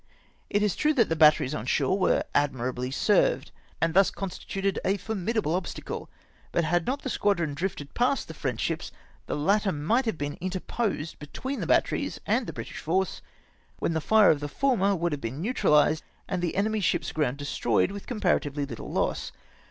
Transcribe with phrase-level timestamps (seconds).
[0.49, 4.97] It is true that the batteries on shore were admirably served, and thus constituted a
[4.97, 6.09] formidable obstacle;
[6.51, 8.91] but had not the squadron drifted past the French ships,
[9.27, 13.21] the latter might have been interposed between the batteries and the British force,
[13.77, 17.37] when the fire of the former would have been neutrahsed, and the enemy's ships aground
[17.37, 19.31] de stroyed with comparatively httle loss.